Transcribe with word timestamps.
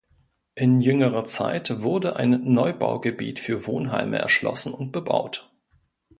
In 0.55 0.79
jüngerer 0.79 1.25
Zeit 1.25 1.83
wurde 1.83 2.15
ein 2.15 2.31
Neubaugebiet 2.51 3.37
für 3.39 3.67
Wohnheime 3.67 4.17
erschlossen 4.17 4.73
und 4.73 4.91
bebaut. 4.91 5.53